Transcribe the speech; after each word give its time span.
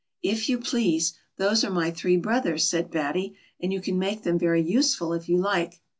"If 0.33 0.49
you 0.49 0.57
please, 0.57 1.13
those 1.37 1.63
are 1.63 1.69
my 1.69 1.91
three 1.91 2.17
brothers," 2.17 2.67
said 2.67 2.89
Batty;" 2.89 3.35
and 3.61 3.71
you 3.71 3.79
can 3.79 3.99
make 3.99 4.23
them 4.23 4.39
very 4.39 4.63
useful 4.63 5.13
if 5.13 5.29
you 5.29 5.37
like." 5.37 5.79